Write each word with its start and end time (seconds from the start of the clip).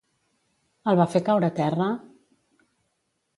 El 0.91 0.97
va 0.99 1.05
fer 1.17 1.21
caure 1.27 1.51
a 1.53 1.55
terra? 1.59 1.91